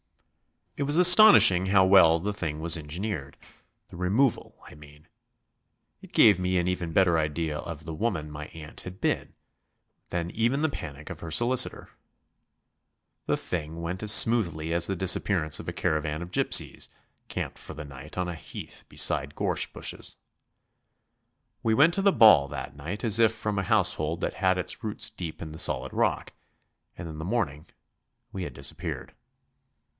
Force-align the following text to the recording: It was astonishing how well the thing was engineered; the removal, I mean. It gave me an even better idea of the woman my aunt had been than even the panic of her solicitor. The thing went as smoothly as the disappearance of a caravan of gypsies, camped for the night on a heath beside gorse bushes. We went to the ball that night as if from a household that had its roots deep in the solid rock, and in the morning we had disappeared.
It 0.77 0.83
was 0.85 0.97
astonishing 0.97 1.67
how 1.67 1.85
well 1.85 2.17
the 2.17 2.33
thing 2.33 2.59
was 2.59 2.75
engineered; 2.75 3.37
the 3.89 3.97
removal, 3.97 4.57
I 4.65 4.73
mean. 4.73 5.07
It 6.01 6.11
gave 6.11 6.39
me 6.39 6.57
an 6.57 6.67
even 6.67 6.91
better 6.91 7.19
idea 7.19 7.59
of 7.59 7.83
the 7.85 7.93
woman 7.93 8.31
my 8.31 8.45
aunt 8.47 8.81
had 8.81 8.99
been 8.99 9.35
than 10.09 10.31
even 10.31 10.63
the 10.63 10.69
panic 10.69 11.11
of 11.11 11.19
her 11.19 11.29
solicitor. 11.29 11.91
The 13.27 13.37
thing 13.37 13.79
went 13.81 14.01
as 14.01 14.11
smoothly 14.11 14.73
as 14.73 14.87
the 14.87 14.95
disappearance 14.95 15.59
of 15.59 15.67
a 15.69 15.73
caravan 15.73 16.23
of 16.23 16.31
gypsies, 16.31 16.87
camped 17.27 17.59
for 17.59 17.75
the 17.75 17.85
night 17.85 18.17
on 18.17 18.27
a 18.27 18.33
heath 18.33 18.83
beside 18.89 19.35
gorse 19.35 19.67
bushes. 19.67 20.17
We 21.61 21.75
went 21.75 21.93
to 21.95 22.01
the 22.01 22.11
ball 22.13 22.47
that 22.47 22.75
night 22.75 23.03
as 23.03 23.19
if 23.19 23.35
from 23.35 23.59
a 23.59 23.63
household 23.63 24.21
that 24.21 24.35
had 24.35 24.57
its 24.57 24.83
roots 24.83 25.11
deep 25.11 25.43
in 25.43 25.51
the 25.51 25.59
solid 25.59 25.93
rock, 25.93 26.33
and 26.97 27.07
in 27.07 27.19
the 27.19 27.25
morning 27.25 27.67
we 28.31 28.43
had 28.43 28.53
disappeared. 28.55 29.13